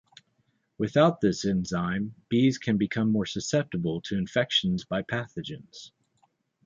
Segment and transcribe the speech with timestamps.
[0.79, 5.91] Without this enzyme, bees can become more susceptible to infections by pathogens.